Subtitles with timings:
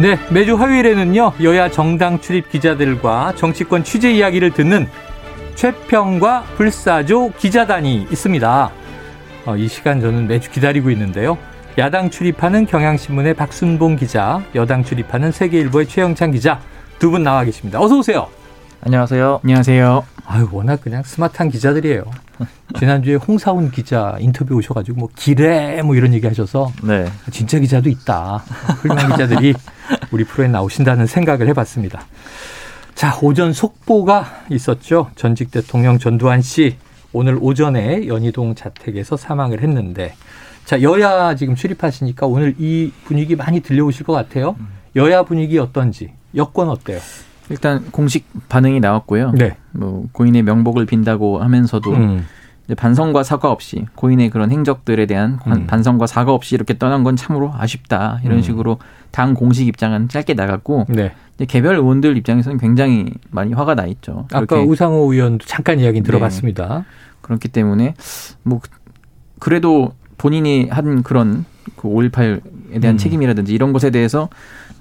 [0.00, 4.86] 네, 매주 화요일에는요, 여야 정당 출입 기자들과 정치권 취재 이야기를 듣는
[5.56, 8.70] 최평과 불사조 기자단이 있습니다.
[9.46, 11.36] 어, 이 시간 저는 매주 기다리고 있는데요.
[11.78, 16.60] 야당 출입하는 경향신문의 박순봉 기자, 여당 출입하는 세계일보의 최영찬 기자
[17.00, 17.80] 두 분 나와 계십니다.
[17.80, 18.28] 어서 오세요.
[18.84, 19.40] 안녕하세요.
[19.42, 20.04] 안녕하세요.
[20.26, 22.04] 아유, 워낙 그냥 스마트한 기자들이에요.
[22.78, 27.06] 지난주에 홍사훈 기자 인터뷰 오셔가지고 뭐 기래 뭐 이런 얘기 하셔서 네.
[27.32, 28.44] 진짜 기자도 있다.
[28.80, 29.54] 훌륭한 기자들이
[30.10, 32.02] 우리 프로에 나오신다는 생각을 해봤습니다.
[32.94, 35.10] 자, 오전 속보가 있었죠.
[35.14, 36.76] 전직 대통령 전두환 씨
[37.12, 40.14] 오늘 오전에 연희동 자택에서 사망을 했는데
[40.64, 44.56] 자, 여야 지금 출입하시니까 오늘 이 분위기 많이 들려오실 것 같아요.
[44.96, 46.98] 여야 분위기 어떤지, 여권 어때요?
[47.50, 49.32] 일단 공식 반응이 나왔고요.
[49.32, 49.56] 네.
[49.72, 52.26] 뭐 고인의 명복을 빈다고 하면서도 음.
[52.76, 55.66] 반성과 사과 없이 고인의 그런 행적들에 대한 관- 음.
[55.66, 58.42] 반성과 사과 없이 이렇게 떠난 건 참으로 아쉽다 이런 음.
[58.42, 58.78] 식으로
[59.10, 61.12] 당 공식 입장은 짧게 나갔고 네.
[61.36, 64.26] 이제 개별 의원들 입장에서는 굉장히 많이 화가 나 있죠.
[64.32, 66.84] 아까 우상호 의원도 잠깐 이야기 들어봤습니다.
[67.22, 67.94] 그렇기 때문에
[68.42, 68.68] 뭐 그-
[69.38, 71.44] 그래도 본인이 한 그런
[71.76, 72.98] 그 5.18에 대한 음.
[72.98, 74.28] 책임이라든지 이런 것에 대해서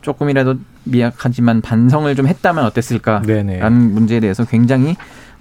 [0.01, 3.69] 조금이라도 미약하지만 반성을 좀 했다면 어땠을까라는 네네.
[3.69, 4.95] 문제에 대해서 굉장히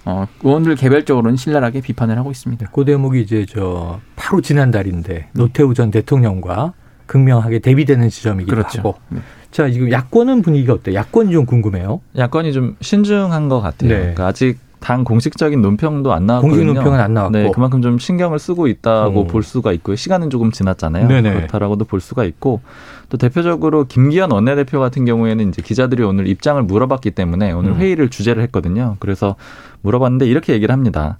[0.09, 2.67] 어, 의원들 개별적으로는 신랄하게 비판을 하고 있습니다.
[2.71, 6.71] 그 대목이 이제 저 바로 지난달인데 노태우 전 대통령과
[7.07, 8.79] 극명하게 대비되는 지점이기도 그렇죠.
[8.79, 8.95] 하고.
[9.09, 9.19] 네.
[9.51, 10.95] 자, 지금 야권은 분위기가 어때요?
[10.95, 11.99] 야권이 좀 궁금해요.
[12.17, 13.89] 야권이 좀 신중한 것 같아요.
[13.89, 13.97] 네.
[13.97, 16.57] 그러니까 아직 당 공식적인 논평도 안 나왔거든요.
[16.57, 17.37] 공식 논평은 안 나왔고.
[17.37, 19.27] 네, 그만큼 좀 신경을 쓰고 있다고 음.
[19.27, 19.97] 볼 수가 있고요.
[19.97, 21.07] 시간은 조금 지났잖아요.
[21.09, 21.33] 네네.
[21.33, 22.61] 그렇다라고도 볼 수가 있고
[23.09, 27.77] 또 대표적으로 김기현 원내대표 같은 경우에는 이제 기자들이 오늘 입장을 물어봤기 때문에 오늘 음.
[27.77, 28.97] 회의를 주재를 했거든요.
[28.99, 29.35] 그래서
[29.81, 31.17] 물어봤는데 이렇게 얘기를 합니다.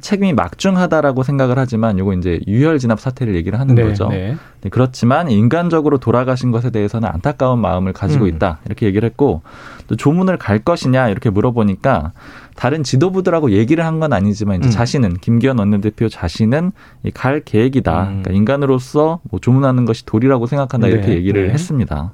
[0.00, 4.08] 책임이 막중하다라고 생각을 하지만 요거 이제 유혈 진압 사태를 얘기를 하는 거죠.
[4.08, 4.36] 네.
[4.60, 8.28] 네, 그렇지만 인간적으로 돌아가신 것에 대해서는 안타까운 마음을 가지고 음.
[8.28, 9.40] 있다 이렇게 얘기를 했고
[9.86, 12.12] 또 조문을 갈 것이냐 이렇게 물어보니까
[12.56, 14.70] 다른 지도부들하고 얘기를 한 건 아니지만 이제 음.
[14.70, 16.72] 자신은 김기현 원내대표 자신은
[17.04, 18.02] 이갈 계획이다.
[18.02, 18.06] 음.
[18.22, 21.52] 그러니까 인간으로서 뭐 조문하는 것이 도리라고 생각한다 이렇게 네, 얘기를 네.
[21.54, 22.12] 했습니다.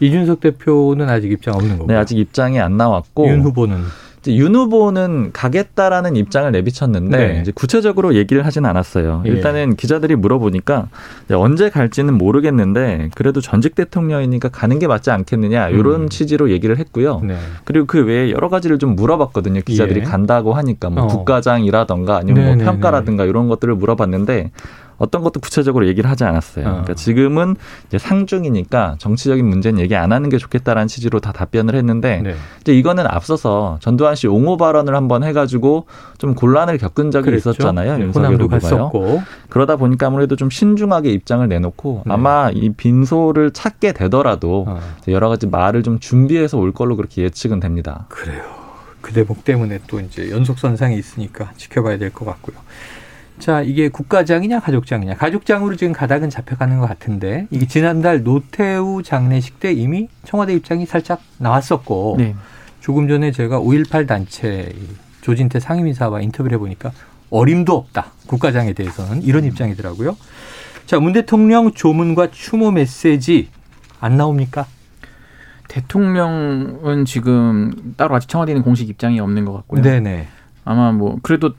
[0.00, 1.86] 이준석 대표는 아직 입장 없는 거고.
[1.86, 3.76] 네, 아직 입장이 안 나왔고 윤 후보는
[4.28, 7.40] 윤 후보는 가겠다라는 입장을 내비쳤는데 네.
[7.42, 9.22] 이제 구체적으로 얘기를 하진 않았어요.
[9.26, 9.30] 예.
[9.30, 10.88] 일단은 기자들이 물어보니까
[11.32, 16.08] 언제 갈지는 모르겠는데 그래도 전직 대통령이니까 가는 게 맞지 않겠느냐 이런 음.
[16.08, 17.20] 취지로 얘기를 했고요.
[17.24, 17.36] 네.
[17.64, 19.60] 그리고 그 외에 여러 가지를 좀 물어봤거든요.
[19.60, 20.04] 기자들이 예.
[20.04, 21.06] 간다고 하니까 뭐 어.
[21.06, 22.64] 국가장이라던가 아니면 뭐 네네네.
[22.64, 24.50] 평가라든가 이런 것들을 물어봤는데
[24.98, 26.66] 어떤 것도 구체적으로 얘기를 하지 않았어요.
[26.66, 26.70] 어.
[26.70, 27.56] 그러니까 지금은
[27.88, 32.34] 이제 상중이니까 정치적인 문제는 얘기 안 하는 게 좋겠다라는 취지로 다 답변을 했는데 네.
[32.60, 35.86] 이제 이거는 앞서서 전두환 씨 옹호 발언을 한번 해가지고
[36.18, 37.50] 좀 곤란을 겪은 적이 그랬죠.
[37.50, 37.98] 있었잖아요.
[37.98, 38.90] 네, 윤석열 후보가요.
[39.48, 42.12] 그러다 보니까 아무래도 좀 신중하게 입장을 내놓고 네.
[42.14, 44.80] 아마 이 빈소를 찾게 되더라도 어.
[45.02, 48.06] 이제 여러 가지 말을 좀 준비해서 올 걸로 그렇게 예측은 됩니다.
[48.08, 48.42] 그래요.
[49.00, 52.56] 그 대목 때문에 또 이제 연속 선상에 있으니까 지켜봐야 될 것 같고요.
[53.38, 55.16] 자, 이게 국가장이냐 가족장이냐.
[55.16, 61.20] 가족장으로 지금 가닥은 잡혀가는 것 같은데 이게 지난달 노태우 장례식 때 이미 청와대 입장이 살짝
[61.38, 62.34] 나왔었고 네.
[62.80, 64.88] 조금 전에 제가 5.18 단체 이
[65.22, 66.92] 조진태 상임이사와 인터뷰를 해보니까
[67.30, 68.12] 어림도 없다.
[68.26, 70.16] 국가장에 대해서는 이런 입장이더라고요.
[70.86, 73.48] 자, 문 대통령 조문과 추모 메시지
[74.00, 74.66] 안 나옵니까?
[75.68, 79.82] 대통령은 지금 따로 아직 청와대는 공식 입장이 없는 것 같고요.
[79.82, 80.28] 네네.
[80.64, 81.54] 아마 뭐 그래도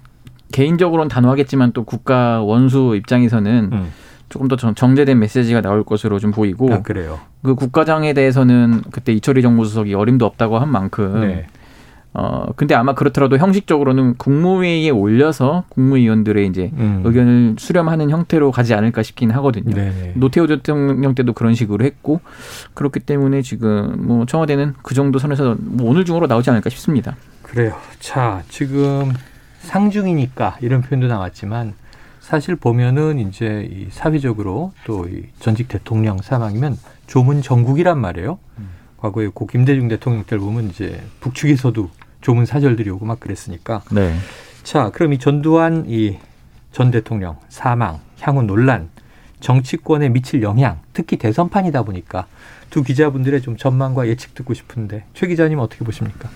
[0.59, 3.87] 개인적으로는 단호하겠지만 또 국가 원수 입장에서는 음.
[4.29, 7.19] 조금 더 정- 정제된 메시지가 나올 것으로 좀 보이고 아, 그래요.
[7.43, 11.47] 그 국가장에 대해서는 그때 이철희 정무수석이 어림도 없다고 한 만큼 네.
[12.13, 17.01] 어 근데 아마 그렇더라도 형식적으로는 국무회의에 올려서 국무위원들의 이제 음.
[17.03, 19.75] 의견을 수렴하는 형태로 가지 않을까 싶긴 하거든요.
[19.75, 20.13] 네네.
[20.15, 22.21] 노태우 대통령 때도 그런 식으로 했고
[22.73, 27.17] 그렇기 때문에 지금 뭐 청와대는 그 정도 선에서 뭐 오늘 중으로 나오지 않을까 싶습니다.
[27.43, 27.73] 그래요.
[27.99, 29.11] 자, 지금
[29.65, 31.73] 상중이니까 이런 표현도 나왔지만
[32.21, 36.77] 사실 보면은 이제 이 사회적으로 또 이 전직 대통령 사망이면
[37.07, 38.39] 조문 정국이란 말이에요.
[38.97, 41.89] 과거에 고 김대중 대통령 때 보면 이제 북측에서도
[42.21, 43.83] 조문 사절들이 오고 막 그랬으니까.
[43.91, 44.15] 네.
[44.63, 46.17] 자, 그럼 이 전두환 이
[46.71, 48.89] 전 대통령 사망, 향후 논란
[49.39, 52.27] 정치권에 미칠 영향, 특히 대선판이다 보니까
[52.69, 56.29] 두 기자분들의 좀 전망과 예측 듣고 싶은데 최 기자님 어떻게 보십니까?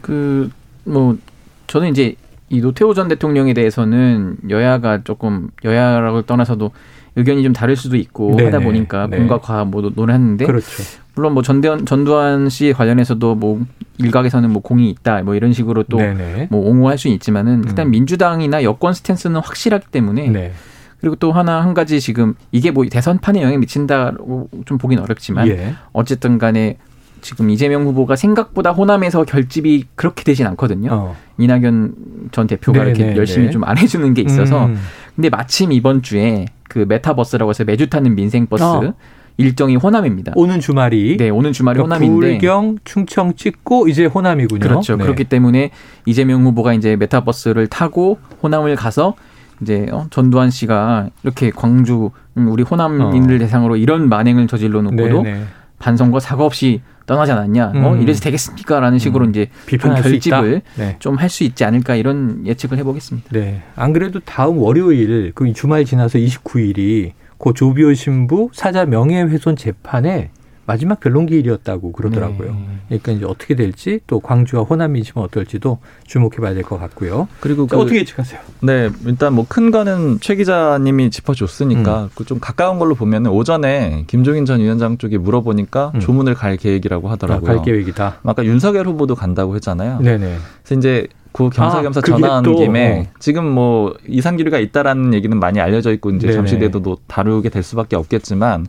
[0.00, 0.50] 그
[0.84, 1.18] 뭐
[1.66, 2.14] 저는 이제
[2.50, 6.72] 이 노태우 전 대통령에 대해서는 여야가 조금 여야라고 떠나서도
[7.14, 8.44] 의견이 좀 다를 수도 있고 네네.
[8.50, 9.18] 하다 보니까 네.
[9.18, 10.82] 공과 과 모두 논했는데 그렇죠.
[11.14, 13.60] 물론 뭐 전대원 전두환 씨 관련해서도 뭐
[13.98, 16.48] 일각에서는 뭐 공이 있다 뭐 이런 식으로 또 네네.
[16.50, 17.90] 뭐 옹호할 수는 있지만은 일단 음.
[17.92, 20.52] 민주당이나 여권 스탠스는 확실하기 때문에 네.
[21.00, 25.74] 그리고 또 하나 한 가지 지금 이게 뭐 대선판에 영향 미친다고 좀 보긴 어렵지만 예.
[25.92, 26.76] 어쨌든 간에
[27.20, 30.90] 지금 이재명 후보가 생각보다 호남에서 결집이 그렇게 되진 않거든요.
[30.92, 31.16] 어.
[31.38, 31.94] 이낙연
[32.32, 33.50] 전 대표가 네네, 이렇게 열심히 네.
[33.52, 34.76] 좀안 해주는 게 있어서 음.
[35.14, 38.94] 근데 마침 이번 주에 그 메타버스라고 해서 매주 타는 민생버스 어.
[39.36, 40.32] 일정이 호남입니다.
[40.36, 44.60] 오는 주말이 네, 오는 주말이 그러니까 호남인데 부울경, 충청 찍고 이제 호남이군요.
[44.60, 44.96] 그렇죠.
[44.96, 45.04] 네.
[45.04, 45.70] 그렇기 때문에
[46.04, 49.14] 이재명 후보가 이제 메타버스를 타고 호남을 가서
[49.62, 53.38] 이제 어, 전두환 씨가 이렇게 광주 음, 우리 호남인들 어.
[53.38, 55.44] 대상으로 이런 만행을 저질러 놓고도 네네.
[55.78, 57.72] 반성과 사과 없이 떠나지 않았냐.
[57.74, 58.02] 어, 음.
[58.02, 59.30] 이래서 되겠습니까?라는 식으로 음.
[59.30, 60.00] 이제 있다.
[60.00, 60.94] 결집을 네.
[61.00, 63.30] 좀할 수 있지 않을까 이런 예측을 해보겠습니다.
[63.32, 63.62] 네.
[63.74, 70.30] 안 그래도 다음 월요일 그 주말 지나서 29일이 고 조비오 신부 사자 명예훼손 재판의
[70.70, 72.52] 마지막 변론기일이었다고 그러더라고요.
[72.52, 72.98] 네.
[73.00, 77.26] 그러니까 이제 어떻게 될지 또 광주와 호남 민심은 어떨지도 주목해봐야 될 것 같고요.
[77.40, 78.40] 그리고 자, 그, 어떻게 예측하세요?
[78.62, 81.10] 네, 일단 뭐 큰 거는 최 기자님이 음.
[81.10, 86.00] 짚어줬으니까 그좀 가까운 걸로 보면 오전에 김종인 전 위원장 쪽에 물어보니까 음.
[86.00, 87.46] 조문을 갈 계획이라고 아, 하더라고요.
[87.46, 88.18] 갈 계획이다.
[88.22, 89.98] 아까 윤석열 후보도 간다고 했잖아요.
[90.00, 90.36] 네네.
[90.62, 93.12] 그래서 이제 그 겸사겸사 아, 전화한 또, 김에 어.
[93.18, 96.32] 지금 뭐 이상 기류가 있다라는 얘기는 많이 알려져 있고 이제.
[96.32, 98.66] 잠시 뒤에도 다루게 될 수밖에 없겠지만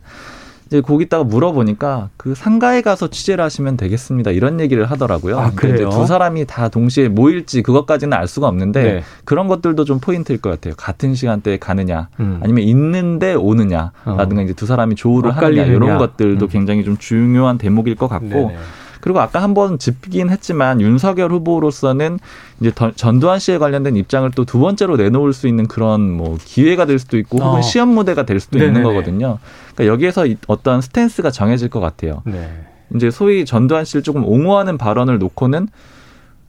[0.72, 5.38] 이제 거기다가 물어보니까 그 상가에 가서 취재를 하시면 되겠습니다 이런 얘기를 하더라고요.
[5.38, 5.90] 아, 그래요?
[5.90, 9.02] 두 사람이 다 동시에 모일지 그것까지는 알 수가 없는데 네.
[9.26, 10.72] 그런 것들도 좀 포인트일 것 같아요.
[10.78, 12.40] 같은 시간대에 가느냐 음.
[12.42, 14.44] 아니면 있는데 오느냐라든가 어.
[14.44, 15.64] 이제 두 사람이 조우를 하느냐.
[15.64, 16.48] 이런 것들도 음.
[16.48, 18.56] 굉장히 좀 중요한 대목일 것 같고 네네.
[19.02, 22.20] 그리고 아까 한번 짚긴 했지만 윤석열 후보로서는
[22.60, 26.86] 이제 더- 전두환 씨에 관련된 입장을 또 두 번째로 내놓을 수 있는 그런 뭐 기회가
[26.86, 27.62] 될 수도 있고 혹은 어.
[27.62, 28.88] 시험 무대가 될 수도 있는 네네네.
[28.94, 29.38] 거거든요.
[29.74, 32.22] 그러니까 여기에서 이- 어떤 stance가 정해질 것 같아요.
[32.24, 32.48] 네.
[32.94, 35.66] 이제 소위 전두환 씨를 조금 옹호하는 발언을 놓고는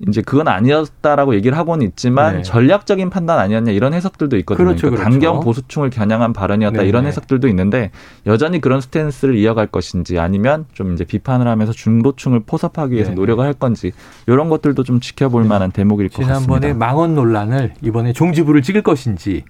[0.07, 2.41] 이제 그건 아니었다라고 얘기를 하고는 있지만 네.
[2.41, 4.65] 전략적인 판단 아니었냐 이런 해석들도 있거든요.
[4.65, 5.19] 그렇죠, 그러니까 그렇죠.
[5.19, 6.89] 강경 보수층을 겨냥한 발언이었다 네네.
[6.89, 7.91] 이런 해석들도 있는데
[8.25, 13.19] 여전히 그런 stance를 이어갈 것인지 아니면 좀 이제 비판을 하면서 중도층을 포섭하기 위해서 네네.
[13.19, 13.91] 노력을 할 건지
[14.27, 15.49] 이런 것들도 좀 지켜볼 네.
[15.49, 16.85] 만한 대목일 것 지난번에 같습니다.
[16.85, 19.43] 망언 논란을 이번에 종지부를 찍을 것인지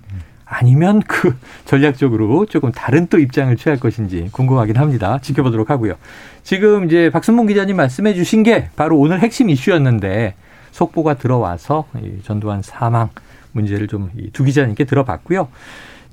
[0.46, 1.36] 아니면 그
[1.66, 5.20] 전략적으로 조금 다른 또 입장을 취할 것인지 궁금하긴 합니다.
[5.22, 5.96] 지켜보도록 하고요.
[6.44, 10.36] 지금 이제 박순봉 기자님 말씀해 주신 게 바로 오늘 핵심 이슈였는데
[10.72, 13.10] 속보가 들어와서 이 전두환 사망
[13.52, 15.48] 문제를 좀 두 기자님께 들어봤고요.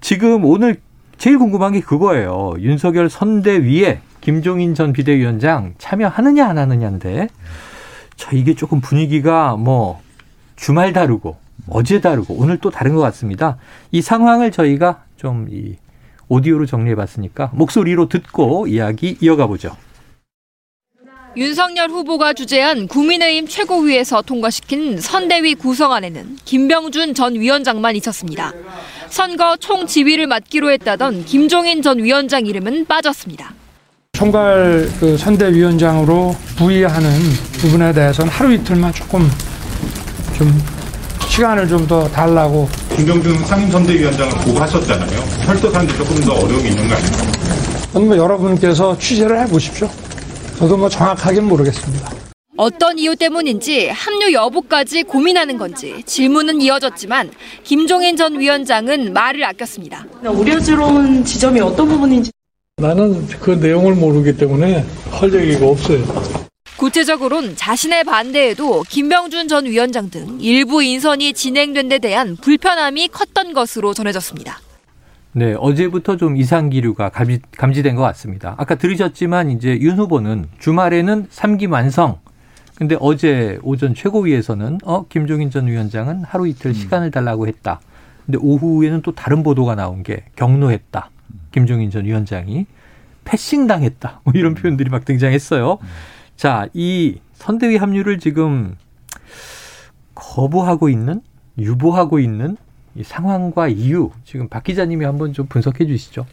[0.01, 0.81] 지금 오늘
[1.19, 2.55] 제일 궁금한 게 그거예요.
[2.59, 7.29] 윤석열 선대위에 김종인 전 비대위원장 참여하느냐 안 하느냐인데
[8.17, 10.01] 자 이게 조금 분위기가 뭐
[10.57, 11.37] 주말 다르고
[11.69, 13.57] 어제 다르고 오늘 또 다른 것 같습니다.
[13.93, 15.77] 이 상황을 저희가 좀 이
[16.31, 19.77] 오디오로 정리해 봤으니까 목소리로 듣고 이야기 이어가 보죠.
[21.37, 28.53] 윤석열 후보가 주재한 국민의힘 최고위에서 통과시킨 선대위 구성안에는 김병준 전 위원장만 있었습니다.
[29.09, 33.55] 선거 총 지휘를 맡기로 했다던 김종인 전 위원장 이름은 빠졌습니다.
[34.13, 37.09] 총괄 그 선대위원장으로 부의하는
[37.61, 39.29] 부분에 대해서는 하루 이틀만 조금
[40.37, 40.49] 좀
[41.41, 45.19] 시간을 좀 더 달라고 김병준 상임선대위원장을 보고하셨잖아요.
[45.47, 46.95] 혈도사는데 조금 더 어려움이 있는 거?
[47.87, 49.89] 그건 뭐 여러분께서 취재를 해보십시오.
[50.59, 52.11] 저도 뭐 정확하게는 모르겠습니다.
[52.59, 57.31] 어떤 이유 때문인지 합류 여부까지 고민하는 건지 질문은 이어졌지만
[57.65, 60.05] 김종인 전 위원장은 말을 아꼈습니다.
[60.27, 62.31] 우려스러운 지점이 어떤 부분인지
[62.77, 66.05] 나는 그 내용을 모르기 때문에 할 얘기가 없어요.
[66.81, 73.93] 구체적으로는 자신의 반대에도 김병준 전 위원장 등 일부 인선이 진행된 데 대한 불편함이 컸던 것으로
[73.93, 74.61] 전해졌습니다.
[75.33, 78.55] 네, 어제부터 좀 이상 기류가 감지, 감지된 것 같습니다.
[78.57, 82.19] 아까 들으셨지만 이제 윤 후보는 주말에는 삼기 완성.
[82.77, 87.81] 근데 어제 오전 최고위에서는 어 김종인 전 위원장은 하루 이틀 시간을 달라고 했다.
[88.25, 91.11] 근데 오후에는 또 다른 보도가 나온 게 경로했다.
[91.53, 92.65] 김종인 전 위원장이
[93.27, 94.23] 패싱 당했다.
[94.25, 95.79] 뭐 이런 표현들이 막 등장했어요.
[96.41, 98.75] 자, 이 선대위 합류를 지금
[100.15, 101.21] 거부하고 있는
[101.59, 102.57] 유보하고 있는
[102.95, 106.25] 이 상황과 이유 지금 박 기자님이 한번 좀 분석해 주시죠.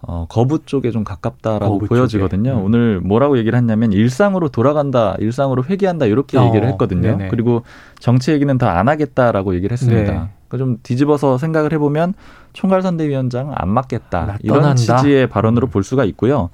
[0.00, 2.50] 어, 거부 쪽에 좀 가깝다라고 거부 보여지거든요.
[2.50, 2.60] 쪽에.
[2.60, 2.64] 음.
[2.64, 7.16] 오늘 뭐라고 얘기를 했냐면 일상으로 돌아간다, 일상으로 회귀한다 이렇게 어, 얘기를 했거든요.
[7.16, 7.28] 네네.
[7.30, 7.64] 그리고
[7.98, 10.12] 정치 얘기는 더안 하겠다라고 얘기를 했습니다.
[10.12, 10.28] 네.
[10.46, 12.14] 그러니까 좀 뒤집어서 생각을 해보면
[12.52, 14.96] 총괄선대위원장 안나 맞겠다 이런 떠난다?
[14.96, 15.70] 취지의 발언으로 음.
[15.70, 16.50] 볼 수가 있고요.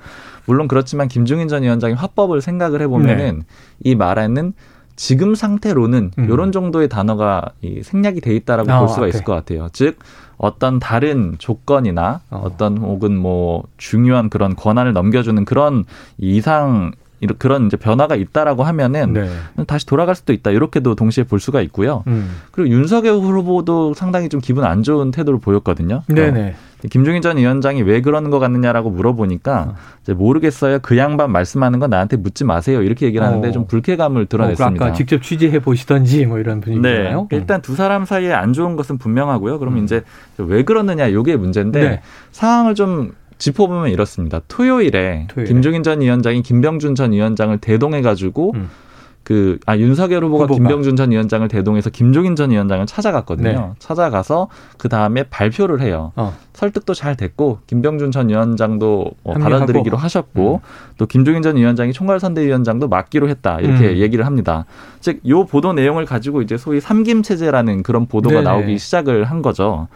[0.47, 3.43] 물론 그렇지만 김종인 전 위원장이 화법을 생각을 해보면은
[3.83, 4.53] 이 말에는
[4.97, 6.23] 지금 상태로는 네.
[6.23, 6.31] 음.
[6.31, 9.09] 이런 정도의 단어가 이 생략이 돼 있다라고 아, 볼 수가 앞에.
[9.11, 9.69] 있을 것 같아요.
[9.73, 9.99] 즉
[10.39, 12.45] 어떤 다른 조건이나 어.
[12.47, 12.57] 어.
[12.57, 15.85] 떤 혹은 뭐 중요한 그런 권한을 넘겨주는 그런
[16.19, 19.29] 이상 이런 그런 이제 변화가 있다라고 하면은 네.
[19.67, 22.05] 다시 돌아갈 수도 있다 이렇게도 동시에 볼 수가 있고요.
[22.07, 22.37] 음.
[22.51, 26.03] 그리고 윤석열 후보도 상당히 좀 기분 안 좋은 태도를 보였거든요.
[26.09, 26.51] 네네.
[26.51, 29.75] 어, 김종인 전 위원장이 왜 그러는 것 같느냐라고 물어보니까 어.
[30.03, 30.81] 이제 모르겠어요.
[30.81, 32.83] 그 양반 말씀하는 건 나한테 묻지 마세요.
[32.83, 33.51] 이렇게 얘기를 하는데 어.
[33.51, 34.85] 좀 불쾌감을 어, 드러냈습니다.
[34.85, 36.65] 아까 직접 취재해 보시던지 뭐 이런 네.
[36.65, 37.29] 분위기잖아요.
[37.33, 39.59] 일단 두 사람 사이에 안 좋은 것은 분명하고요.
[39.59, 39.85] 그러면 음.
[39.85, 40.03] 이제
[40.37, 42.01] 왜 그러느냐 요게 문제인데 네.
[42.33, 44.41] 상황을 좀 짚어보면 이렇습니다.
[44.49, 45.53] 토요일에, 토요일에.
[45.53, 48.71] 김종인 전 위원장이 김병준 전 위원장을 대동해가지고 음.
[49.27, 50.57] 그, 아, 윤석열 후보가, 후보가.
[50.57, 53.51] 김병준 전 위원장을 대동해서 김종인 전 위원장을 찾아갔거든요.
[53.51, 53.71] 네.
[53.81, 54.47] 찾아가서
[54.79, 56.13] 그 다음에 발표를 해요.
[56.15, 56.33] 어.
[56.53, 59.33] 설득도 잘 됐고, 김병준 전 위원장도 어.
[59.33, 59.41] 음.
[59.41, 60.61] 받아들이기로 하셨고,
[60.97, 63.59] 또 김종인 전 위원장이 총괄선대위원장도 맡기로 했다.
[63.59, 63.97] 이렇게 음.
[63.97, 64.65] 얘기를 합니다.
[65.01, 68.45] 즉, 요 보도 내용을 가지고 이제 소위 삼김체제라는 그런 보도가 네네.
[68.45, 69.89] 나오기 시작을 한 거죠.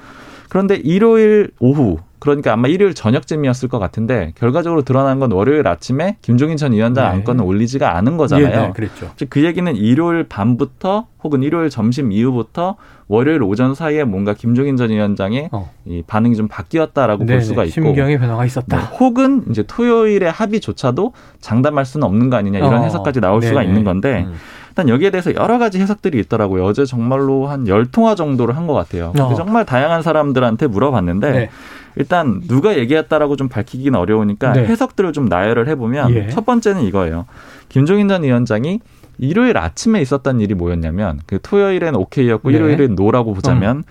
[0.50, 6.58] 그런데 일요일 오후, 그러니까 아마 일요일 저녁쯤이었을 것 같은데, 결과적으로 드러난 건 월요일 아침에 김종인
[6.58, 7.10] 전 위원장 네.
[7.12, 8.46] 안건을 올리지가 않은 거잖아요.
[8.46, 9.10] 예, 네, 그랬죠.
[9.16, 12.76] 즉그 얘기는 일요일 밤부터 혹은 일요일 점심 이후부터
[13.08, 15.70] 월요일 오전 사이에 뭔가 김종인 전 위원장의 어.
[15.86, 17.38] 이 반응이 좀 바뀌었다라고 네네.
[17.38, 18.78] 볼 수가 있고 심경의 변화가 네, 있었다.
[18.78, 22.82] 혹은 이제 토요일의 합의조차도 장담할 수는 없는 거 아니냐 이런 어.
[22.82, 23.68] 해석까지 나올 수가 네네.
[23.68, 24.34] 있는 건데 음.
[24.70, 26.64] 일단 여기에 대해서 여러 가지 해석들이 있더라고요.
[26.64, 29.12] 어제 정말로 한 열 통화 정도를 한 것 같아요.
[29.18, 29.34] 어.
[29.34, 31.50] 정말 다양한 사람들한테 물어봤는데 네.
[31.96, 34.64] 일단 누가 얘기했다라고 좀 밝히기는 어려우니까 네.
[34.64, 36.28] 해석들을 좀 나열을 해보면 예.
[36.28, 37.26] 첫 번째는 이거예요.
[37.68, 38.80] 김종인 전 위원장이
[39.18, 42.56] 일요일 아침에 있었던 일이 뭐였냐면 그 토요일엔 오케이였고 네.
[42.56, 43.84] 일요일엔 no라고 보자면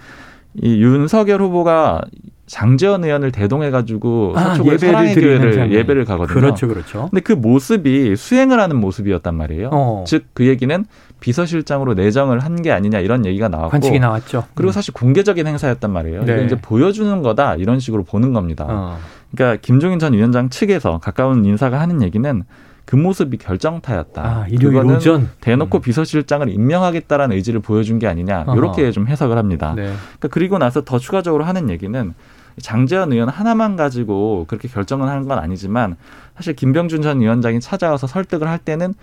[0.55, 2.01] 이 윤석열 후보가
[2.47, 5.71] 장제원 의원을 대동해가지고 아, 예배를 드리는.
[5.71, 6.33] 예배를 가거든요.
[6.33, 7.07] 그렇죠, 그렇죠.
[7.11, 9.69] 근데 그 모습이 수행을 하는 모습이었단 말이에요.
[9.71, 10.03] 어.
[10.07, 10.83] 즉그 얘기는
[11.19, 14.45] 비서실장으로 내정을 한 게 아니냐 이런 얘기가 나왔고 관측이 나왔죠.
[14.55, 16.25] 그리고 사실 공개적인 행사였단 말이에요.
[16.25, 16.43] 네.
[16.45, 18.65] 이제 보여주는 거다 이런 식으로 보는 겁니다.
[18.67, 18.97] 어.
[19.31, 22.43] 그러니까 김종인 전 위원장 측에서 가까운 인사가 하는 얘기는
[22.89, 24.21] 그 모습이 결정타였다.
[24.23, 25.81] 아, 일요일 오전 대놓고 음.
[25.81, 28.47] 비서실장을 임명하겠다라는 의지를 보여준 게 아니냐.
[28.57, 29.73] 이렇게 좀 해석을 합니다.
[29.75, 29.83] 네.
[29.83, 32.13] 그러니까 그리고 나서 더 추가적으로 하는 얘기는
[32.59, 35.97] 장재현 의원 하나만 가지고 그렇게 결정을 하는 건 아니지만
[36.35, 38.95] 사실 김병준 전 위원장이 찾아와서 설득을 할 때는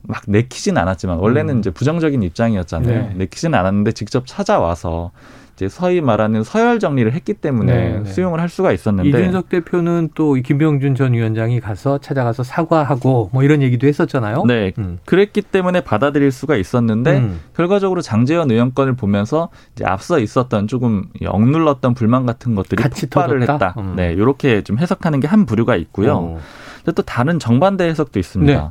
[0.00, 1.58] 막 내키진 않았지만 원래는 음.
[1.58, 3.08] 이제 부정적인 입장이었잖아요.
[3.08, 3.14] 네.
[3.14, 5.10] 내키진 않았는데 직접 찾아와서
[5.54, 8.10] 이제 서희 말하는 서열 정리를 했기 때문에 네, 네.
[8.10, 13.60] 수용을 할 수가 있었는데 이준석 대표는 또이 김병준 전 위원장이 가서 찾아가서 사과하고 뭐 이런
[13.60, 14.44] 얘기도 했었잖아요.
[14.46, 14.72] 네.
[14.78, 14.98] 음.
[15.04, 17.40] 그랬기 때문에 받아들일 수가 있었는데 음.
[17.54, 23.66] 결과적으로 장재현 의원건을 보면서 이제 앞서 있었던 조금 억눌렀던 불만 같은 것들이 같이 폭발을 터졌다?
[23.68, 23.80] 했다.
[23.80, 23.94] 음.
[23.96, 26.14] 네, 이렇게 좀 해석하는 게 한 부류가 있고요.
[26.16, 26.40] 어.
[26.84, 28.52] 근데 또 다른 정반대 해석도 있습니다.
[28.52, 28.68] 네.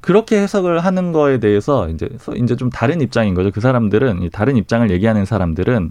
[0.00, 3.50] 그렇게 해석을 하는 거에 대해서 이제 서- 이제 좀 다른 입장인 거죠.
[3.50, 5.90] 그 사람들은 이 다른 입장을 얘기하는 사람들은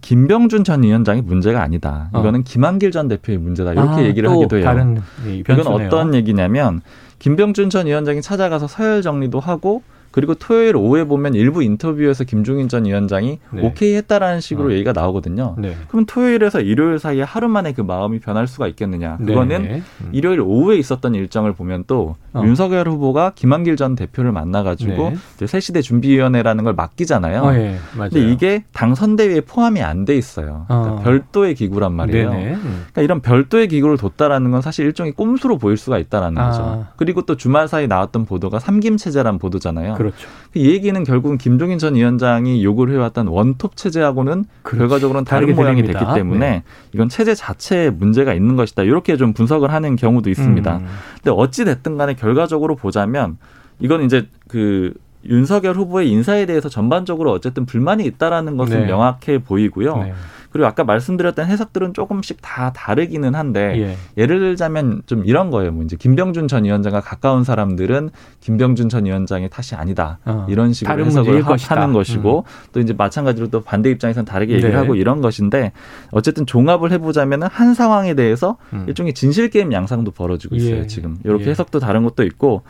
[0.00, 2.08] 김병준 전 위원장이 문제가 아니다.
[2.12, 2.20] 어.
[2.20, 3.72] 이거는 김한길 전 대표의 문제다.
[3.72, 4.64] 이렇게 아, 얘기를 또 하기도 해요.
[4.64, 5.60] 다른 이 이건.
[5.66, 6.80] 어떤 얘기냐면
[7.20, 9.82] 김병준 전 위원장이 찾아가서 서열 정리도 하고
[10.14, 13.66] 그리고 토요일 오후에 보면 일부 인터뷰에서 김종인 전 위원장이 네.
[13.66, 14.72] 오케이 했다라는 식으로 어.
[14.72, 15.56] 얘기가 나오거든요.
[15.58, 15.74] 네.
[15.88, 19.16] 그럼 토요일에서 일요일 사이에 하루 만에 그 마음이 변할 수가 있겠느냐?
[19.16, 19.82] 그거는 네.
[20.02, 20.10] 음.
[20.12, 22.42] 일요일 오후에 있었던 일정을 보면 또 어.
[22.44, 25.46] 윤석열 후보가 김한길 전 대표를 만나가지고 네.
[25.48, 27.42] 새시대 준비위원회라는 걸 맡기잖아요.
[27.42, 27.76] 어, 예.
[27.96, 30.66] 근데 이게 당 선대위에 포함이 안 돼 있어요.
[30.68, 30.96] 그러니까 어.
[31.02, 32.30] 별도의 기구란 말이에요.
[32.30, 32.60] 음.
[32.92, 36.50] 그러니까 이런 별도의 기구를 뒀다라는 건 사실 일종의 꼼수로 보일 수가 있다라는 아.
[36.50, 36.86] 거죠.
[36.96, 39.94] 그리고 또 주말 사이 나왔던 보도가 삼김 체제란 보도잖아요.
[39.94, 40.28] 그 렇죠.
[40.54, 44.78] 이 얘기는 결국은 김종인 전 위원장이 요구를 해왔던 원톱 체제하고는 그렇지.
[44.78, 45.98] 결과적으로는 다른 모양이 들립니다.
[46.00, 46.62] 됐기 때문에 네.
[46.92, 48.84] 이건 체제 자체에 문제가 있는 것이다.
[48.84, 50.76] 이렇게 좀 분석을 하는 경우도 있습니다.
[50.76, 50.86] 음.
[51.16, 53.36] 근데 어찌 됐든 간에 결과적으로 보자면
[53.80, 54.94] 이건 이제 그
[55.26, 58.86] 윤석열 후보의 인사에 대해서 전반적으로 어쨌든 불만이 있다라는 것은 네.
[58.86, 59.96] 명확해 보이고요.
[59.96, 60.14] 네.
[60.54, 63.96] 그리고 아까 말씀드렸던 해석들은 조금씩 다 다르기는 한데 예.
[64.16, 65.72] 예를 들자면 좀 이런 거예요.
[65.72, 70.20] 뭐 이제 김병준 전 위원장과 가까운 사람들은 김병준 전 위원장의 탓이 아니다.
[70.24, 71.54] 어, 이런 식으로 해석을 하.
[71.54, 71.58] 음.
[71.58, 74.76] 하는 것이고 또 이제 마찬가지로 또 반대 입장에서는 다르게 얘기를 네.
[74.76, 75.72] 하고 이런 것인데
[76.12, 78.84] 어쨌든 종합을 해보자면은 한 상황에 대해서 음.
[78.86, 80.82] 일종의 진실 게임 양상도 벌어지고 있어요.
[80.82, 80.86] 예.
[80.86, 81.50] 지금 이렇게 예.
[81.50, 82.62] 해석도 다른 것도 있고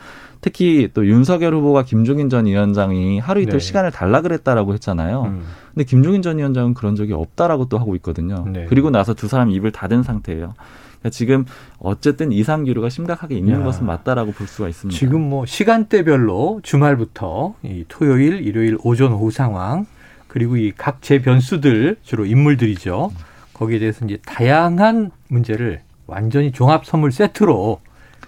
[0.45, 3.59] 특히 또 윤석열 후보가 김종인 전 위원장이 하루 이틀 네.
[3.59, 5.23] 시간을 달라 그랬다라고 했잖아요.
[5.23, 5.43] 음.
[5.73, 8.45] 근데 김종인 전 위원장은 그런 적이 없다라고 또 하고 있거든요.
[8.47, 8.67] 네.
[8.69, 10.53] 그리고 나서 두 사람 입을 닫은 상태예요.
[10.99, 11.45] 그러니까 지금
[11.79, 13.63] 어쨌든 이상 기류가 심각하게 있는 야.
[13.63, 14.95] 것은 맞다라고 볼 수가 있습니다.
[14.95, 19.87] 지금 뭐 시간대별로 주말부터 이 토요일, 일요일 오전 오후 상황
[20.27, 23.11] 그리고 이각재 변수들 주로 인물들이죠.
[23.53, 27.79] 거기에 대해서 이제 다양한 문제를 완전히 종합 선물 세트로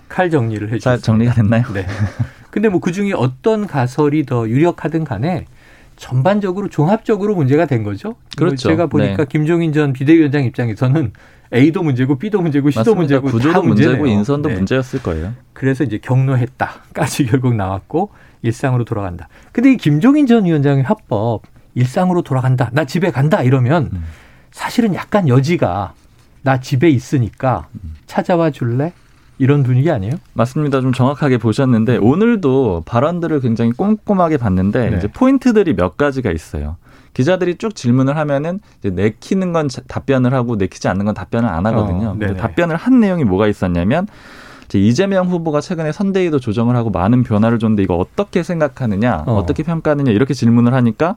[0.09, 1.05] 칼 정리를 해잘 주셨습니다.
[1.05, 1.63] 정리가 됐나요?
[1.73, 1.85] 네.
[2.51, 5.45] 근데 뭐 그 중에 어떤 가설이 더 유력하든 간에
[5.95, 8.15] 전반적으로 종합적으로 문제가 된 거죠.
[8.37, 8.69] 그렇죠.
[8.69, 9.25] 제가 보니까 네.
[9.27, 11.11] 김종인 전 비대위원장 입장에서는
[11.53, 13.19] A도 문제고 B도 문제고 C도 맞습니다.
[13.19, 13.63] 문제고 구조도.
[13.63, 14.55] 문제고 인선도 네.
[14.55, 15.33] 문제였을 거예요.
[15.53, 18.11] 그래서 이제 경로했다까지 결국 나왔고
[18.43, 19.27] 일상으로 돌아간다.
[19.51, 22.69] 근데 이 김종인 전 위원장의 화법 일상으로 돌아간다.
[22.73, 24.03] 나 집에 간다 이러면 음.
[24.51, 25.93] 사실은 약간 여지가
[26.43, 27.95] 나 집에 있으니까 음.
[28.05, 28.93] 찾아와 줄래?
[29.39, 30.13] 이런 분위기 아니에요?
[30.33, 30.81] 맞습니다.
[30.81, 34.97] 좀 정확하게 보셨는데 오늘도 발언들을 굉장히 꼼꼼하게 봤는데 네.
[34.97, 36.77] 이제 포인트들이 몇 가지가 있어요.
[37.13, 41.65] 기자들이 쭉 질문을 하면은 이제 내키는 건 자- 답변을 하고 내키지 않는 건 답변을 안
[41.67, 42.09] 하거든요.
[42.09, 42.35] 어, 근데.
[42.35, 44.07] 답변을 한 내용이 뭐가 있었냐면
[44.65, 49.37] 이제 이재명 후보가 최근에 선대위도 조정을 하고 많은 변화를 줬는데 이거 어떻게 생각하느냐, 어.
[49.37, 49.45] 어.
[49.45, 51.15] 떻게 평가하느냐 이렇게 질문을 하니까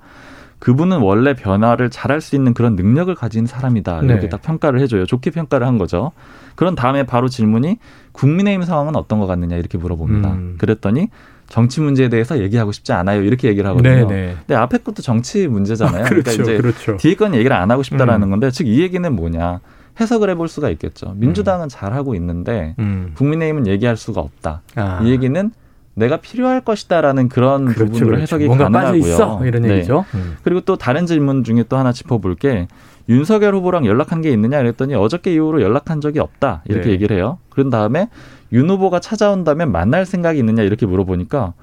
[0.61, 4.29] 그분은 원래 변화를 잘할 수 있는 그런 능력을 가진 사람이다 이렇게 네.
[4.29, 5.07] 딱 평가를 해줘요.
[5.07, 6.12] 좋게 평가를 한 거죠.
[6.55, 7.79] 그런 다음에 바로 질문이
[8.12, 10.31] 국민의힘 상황은 어떤 것 같느냐 이렇게 물어봅니다.
[10.33, 10.55] 음.
[10.59, 11.09] 그랬더니
[11.49, 14.07] 정치 문제에 대해서 얘기하고 싶지 않아요 이렇게 얘기를 하거든요.
[14.07, 14.37] 네네.
[14.47, 16.05] 근데 앞에 것도 정치 문제잖아요.
[16.05, 16.97] 그렇죠, 그러니까 이제 그렇죠.
[16.99, 18.31] 뒤에 건 얘기를 안 하고 싶다라는 음.
[18.31, 19.61] 건데 즉 이 얘기는 뭐냐
[19.99, 21.14] 해석을 해볼 수가 있겠죠.
[21.17, 23.12] 민주당은 잘 하고 있는데 음.
[23.17, 24.62] 국민의힘은 얘기할 수가 없다.
[24.76, 25.00] 아.
[25.02, 25.50] 이 얘기는
[25.95, 28.23] 내가 필요할 것이다라는 그런 그렇죠, 부분으로 그렇죠.
[28.23, 29.01] 해석이 뭔가 가능하고요.
[29.01, 29.75] 빠져 있어 이런 네.
[29.77, 30.05] 얘기죠.
[30.15, 30.37] 음.
[30.43, 32.69] 그리고 또 다른 질문 중에 또 하나 짚어볼 게
[33.09, 36.93] 윤석열 후보랑 연락한 게 있느냐 그랬더니 어저께 이후로 연락한 적이 없다 이렇게 네.
[36.93, 37.39] 얘기를 해요.
[37.51, 38.09] 그런 다음에
[38.53, 41.55] 윤 후보가 찾아온다면 만날 생각이 있느냐 이렇게 물어보니까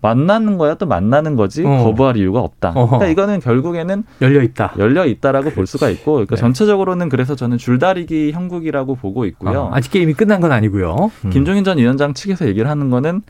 [0.00, 1.84] 만나는 거야 또 만나는 거지 어.
[1.84, 2.72] 거부할 이유가 없다.
[2.74, 2.98] 어허.
[2.98, 4.74] 그러니까 이거는 결국에는 열려 있다.
[4.78, 6.40] 열려 있다라고 볼 수가 있고 그러니까 네.
[6.40, 9.70] 전체적으로는 그래서 저는 줄다리기 형국이라고 보고 있고요.
[9.72, 11.10] 아, 직 게임이 끝난 건 아니고요.
[11.24, 11.30] 음.
[11.30, 13.22] 김종인 전 위원장 측에서 얘기를 하는 거는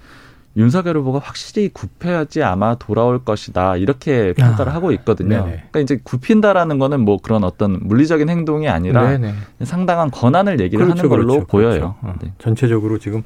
[0.57, 5.45] 윤석열 후보가 확실히 굽혀야지 아마 돌아올 것이다 이렇게 평가를 아, 하고 있거든요.
[5.45, 5.51] 네네.
[5.71, 9.35] 그러니까 이제 굽힌다라는 거는 뭐 그런 어떤 물리적인 행동이 아니라 네네.
[9.65, 11.71] 상당한 권한을 얘기를 하는 걸로 보여요.
[11.71, 11.95] 그렇죠.
[12.03, 12.33] 어, 네.
[12.39, 13.25] 전체적으로 지금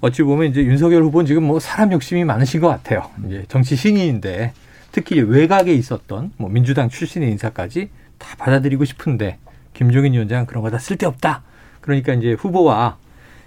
[0.00, 3.08] 어찌 보면 이제 윤석열 후보는 지금 뭐 사람 욕심이 많으신 것 같아요.
[3.26, 4.52] 이제 정치 신인인데
[4.90, 9.38] 특히 외곽에 있었던 뭐 민주당 출신의 인사까지 다 받아들이고 싶은데
[9.74, 11.42] 김종인 위원장은 그런 거 다 쓸데없다.
[11.80, 12.96] 그러니까 이제 후보와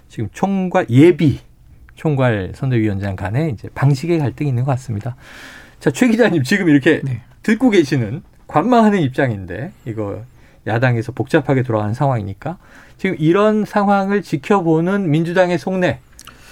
[0.08, 1.40] 지금 총괄 예비
[1.98, 5.16] 총괄 선대위원장 간에 이제 방식의 갈등이 있는 것 같습니다.
[5.80, 7.22] 자, 최 기자님 지금 이렇게 네.
[7.42, 10.22] 듣고 계시는 관망하는 입장인데 이거
[10.66, 12.56] 야당에서 복잡하게 돌아가는 상황이니까
[12.98, 15.98] 지금 이런 상황을 지켜보는 민주당의 속내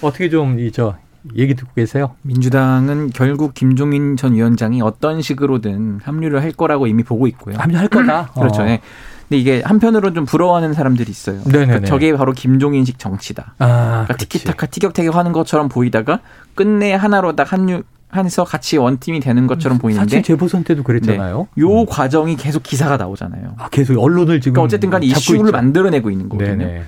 [0.02, 0.96] 어떻게 좀 이 저
[1.34, 2.14] 얘기 듣고 계세요?
[2.22, 7.56] 민주당은 결국 김종인 전 위원장이 어떤 식으로든 합류를 할 거라고 이미 보고 있고요.
[7.58, 8.30] 합류할 거다.
[8.38, 8.62] 그렇죠.
[8.62, 8.64] 어.
[8.64, 8.80] 네.
[9.28, 11.40] 근데 이게 한편으로는 좀 부러워하는 사람들이 있어요.
[11.44, 11.66] 네네네.
[11.66, 13.54] 그러니까 저게 바로 김종인식 정치다.
[13.58, 13.66] 아,
[14.04, 14.16] 그러니까.
[14.16, 16.20] 티키타카 티격태격 하는 것처럼 보이다가
[16.54, 17.82] 끝내 하나로 딱 합류
[18.14, 21.48] 해서 같이 원팀이 되는 것처럼 보이는데 사실 재보선 때도 그랬잖아요.
[21.58, 21.86] 요 음.
[21.86, 23.56] 과정이 계속 기사가 나오잖아요.
[23.58, 25.52] 아, 계속 언론을 지금 그러니까 어쨌든 간에 잡고 이슈를.
[25.52, 26.56] 만들어내고 있는 거거든요.
[26.56, 26.82] 네네.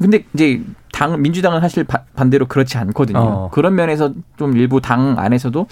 [0.00, 0.60] 근데 이제
[0.92, 3.18] 당 민주당은 사실 바- 반대로 그렇지 않거든요.
[3.18, 3.50] 어.
[3.52, 5.66] 그런 면에서 좀 일부 당 안에서도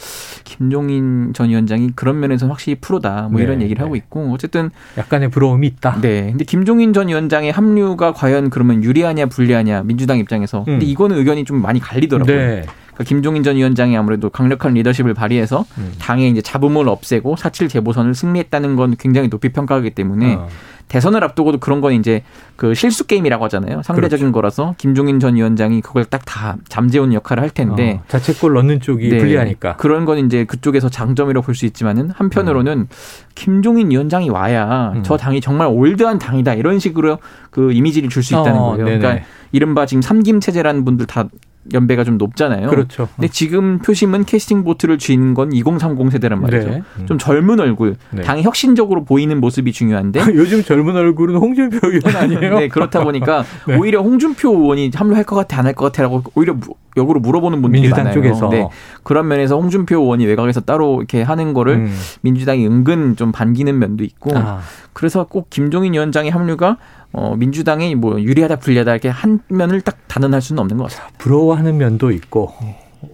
[0.44, 3.84] 김종인 전 위원장이 그런 면에서 확실히 프로다 뭐 이런 네, 얘기를 네.
[3.84, 6.00] 하고 있고 어쨌든 약간의 부러움이 있다.
[6.00, 6.26] 네.
[6.30, 10.88] 근데 김종인 전 위원장의 합류가 과연 그러면 유리하냐 불리하냐 민주당 입장에서 근데 음.
[10.88, 12.36] 이거는 의견이 좀 많이 갈리더라고요.
[12.36, 12.62] 네.
[12.96, 15.92] 그러니까 김종인 전 위원장이 아무래도 강력한 리더십을 발휘해서 음.
[15.98, 20.48] 당의 이제 잡음을 없애고 사칠 재보선을 승리했다는 건 굉장히 높이 평가하기 때문에 어.
[20.88, 22.22] 대선을 앞두고도 그런 건 이제
[22.54, 23.82] 그 실수 게임이라고 하잖아요.
[23.82, 24.32] 상대적인 그렇죠.
[24.32, 29.08] 거라서 김종인 전 위원장이 그걸 딱 다 잠재운 역할을 할 텐데 어, 자책골 넣는 쪽이
[29.08, 29.18] 네.
[29.18, 29.76] 불리하니까.
[29.76, 32.86] 그런 건 이제 그쪽에서 장점이라고 볼 수 있지만은 한편으로는
[33.34, 35.02] 김종인 위원장이 와야 음.
[35.02, 37.18] 저 당이 정말 올드한 당이다 이런 식으로
[37.50, 38.84] 그 이미지를 줄 수 있다는 어, 거예요.
[38.84, 38.98] 네네.
[38.98, 41.28] 그러니까 이른바 지금 삼김 체제라는 분들 다
[41.72, 42.68] 연배가 좀 높잖아요.
[42.68, 43.08] 그렇죠.
[43.16, 46.68] 근데 지금 표심은 캐스팅 보트를 쥐는 건2030 세대란 말이죠.
[46.68, 46.82] 네.
[47.00, 47.06] 음.
[47.06, 48.22] 좀 젊은 얼굴, 네.
[48.22, 52.58] 당이 혁신적으로 보이는 모습이 중요한데 요즘 젊은 얼굴은 홍준표 의원 아니에요?
[52.58, 53.76] 네, 그렇다 보니까 네.
[53.76, 57.82] 오히려 홍준표 의원이 합류할 것 같아 안 할 것 같아라고 오히려 무- 역으로 물어보는 분들이
[57.82, 58.14] 민주당 많아요.
[58.14, 58.48] 쪽에서.
[58.48, 58.66] 네,
[59.06, 61.96] 그런 면에서 홍준표 의원이 외곽에서 따로 이렇게 하는 거를 음.
[62.22, 64.58] 민주당이 은근 좀 반기는 면도 있고 아,
[64.92, 66.76] 그래서 꼭 김종인 위원장의 합류가
[67.12, 71.12] 어, 민주당이 뭐 유리하다 불리하다 이렇게 한 면을 딱 단언할 수는 없는 것 같습니다.
[71.18, 72.52] 부러워하는 면도 있고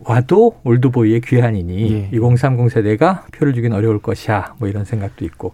[0.05, 2.09] 와도 올드보이의 귀환이니 예.
[2.17, 4.55] 2030 세대가 표를 주긴 어려울 것이야.
[4.57, 5.53] 뭐 이런 생각도 있고.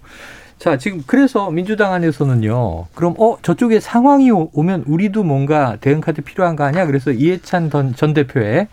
[0.60, 2.86] 자, 지금 그래서 민주당 안에서는요.
[2.94, 6.86] 그럼 어 저쪽에 상황이 오- 오면 우리도 뭔가 대응 카드 필요한 거 아니야?
[6.86, 8.68] 그래서 이해찬 전, 전 대표의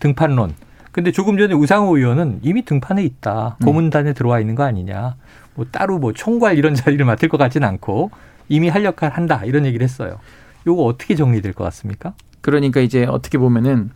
[0.00, 0.63] 등판론.
[0.94, 3.56] 근데 조금 전에 우상호 의원은 이미 등판에 있다.
[3.60, 3.64] 음.
[3.64, 5.16] 고문단에 들어와 있는 거 아니냐.
[5.56, 8.12] 뭐 따로 뭐 총괄 이런 자리를 맡을 것 같지는 않고
[8.48, 9.42] 이미 할 역할 한다.
[9.44, 10.20] 이런 얘기를 했어요.
[10.68, 12.14] 요거 어떻게 정리될 것 같습니까?
[12.42, 13.90] 그러니까 이제 어떻게 보면은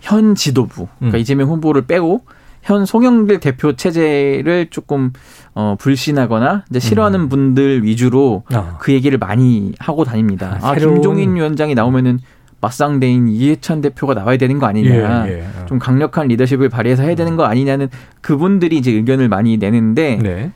[0.00, 1.20] 현 지도부, 그러니까 음.
[1.20, 2.20] 이재명 후보를 빼고
[2.62, 5.12] 현 송영길 대표 체제를 조금
[5.54, 8.78] 어 불신하거나 이제 싫어하는 분들 위주로 아.
[8.78, 10.60] 그 얘기를 많이 하고 다닙니다.
[10.62, 12.20] 아, 아, 김종인 위원장이 나오면은
[12.64, 15.26] 맞상대인 이해찬 대표가 나와야 되는 거 아니냐.
[15.28, 15.40] 예, 예.
[15.42, 15.66] 어.
[15.66, 17.88] 좀 강력한 리더십을 발휘해서 해야 되는 거 아니냐는
[18.22, 20.52] 그분들이 이제 의견을 많이 내는데 네.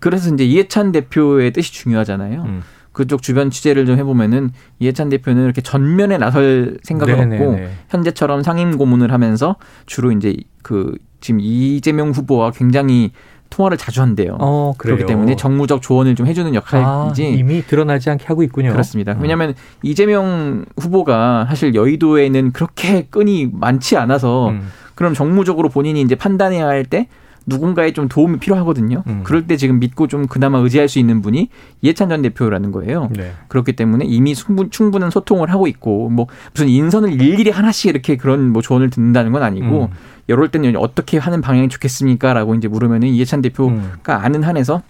[0.00, 2.42] 그래서 이제 이해찬 대표의 뜻이 중요하잖아요.
[2.42, 2.62] 음.
[2.90, 7.44] 그쪽 주변 취재를 좀 해보면은 이해찬 대표는 이렇게 전면에 나설 생각은 네네네.
[7.44, 13.12] 없고 현재처럼 상임 고문을 하면서 주로 이제 그 지금 이재명 후보와 굉장히
[13.52, 14.36] 통화를 자주 한대요.
[14.40, 14.72] 어.
[14.78, 17.30] 그렇기 때문에 정무적 조언을 좀 해주는 아, 역할이지.
[17.30, 18.72] 이미 드러나지 않게 하고 있군요.
[18.72, 19.12] 그렇습니다.
[19.12, 19.18] 음.
[19.20, 24.68] 왜냐하면 이재명 후보가 사실 여의도에는 그렇게 끈이 많지 않아서 음.
[24.94, 27.06] 그럼 정무적으로 본인이 이제 판단해야 할 때
[27.46, 29.02] 누군가의 좀 도움이 필요하거든요.
[29.06, 29.20] 음.
[29.24, 31.48] 그럴 때 지금 믿고 좀 그나마 의지할 수 있는 분이
[31.80, 33.08] 이해찬 전 대표라는 거예요.
[33.16, 33.32] 네.
[33.48, 38.50] 그렇기 때문에 이미 충분, 충분한 소통을 하고 있고 뭐 무슨 인선을 일일이 하나씩 이렇게 그런
[38.52, 39.96] 뭐 조언을 듣는다는 건 아니고 음.
[40.28, 43.92] 이럴 때는 어떻게 하는 방향이 좋겠습니까라고 이제 물으면은 이해찬 대표가 음.
[44.06, 44.82] 아는 한에서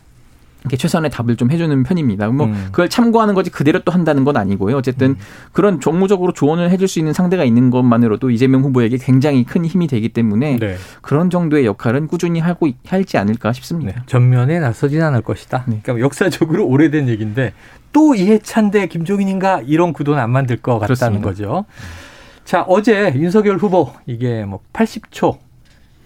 [0.61, 2.29] 이렇게 최선의 답을 좀 해주는 편입니다.
[2.29, 2.67] 뭐 음.
[2.71, 4.77] 그걸 참고하는 거지 그대로 또 한다는 건 아니고요.
[4.77, 5.17] 어쨌든
[5.51, 10.11] 그런 정무적으로 조언을 해줄 수 있는 상대가 있는 것만으로도 이재명 후보에게 굉장히 큰 힘이 되기
[10.11, 10.77] 때문에 네.
[11.01, 13.93] 그런 정도의 역할은 꾸준히 하고 있- 할지 않을까 싶습니다.
[13.93, 14.03] 네.
[14.07, 15.65] 전면에 나서진 않을 것이다.
[15.67, 15.81] 네.
[15.83, 17.55] 그러니까 역사적으로 오래된 얘기인데
[17.93, 21.29] 또 이해찬 대 김종인인가 이런 구도는 안 만들 것 같다는 그렇습니다.
[21.29, 21.65] 거죠.
[22.45, 25.39] 자 어제 윤석열 후보 이게 뭐 80초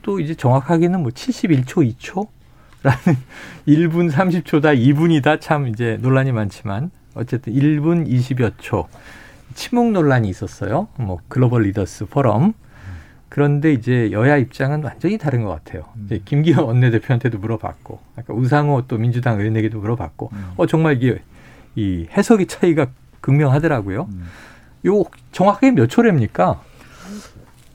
[0.03, 2.29] 또 이제 정확하게는 뭐 71초 2초
[2.83, 3.19] 라는
[3.67, 5.41] 1분 30초다 2분이다.
[5.41, 8.87] 참 이제 논란이 많지만 어쨌든 1분 20여 초.
[9.55, 10.89] 침묵 논란이 있었어요.
[10.99, 12.53] 뭐 글로벌 리더스 포럼.
[13.29, 15.85] 그런데 이제 여야 입장은 완전히 다른 것 같아요.
[16.05, 21.21] 이제 김기현 원내대표한테도 물어봤고, 아까 우상호 또 민주당 의원에게도 물어봤고, 어 정말 이게
[21.75, 22.87] 이 해석의 차이가
[23.21, 24.09] 극명하더라고요.
[24.87, 26.61] 요 정확하게 몇 초랍니까?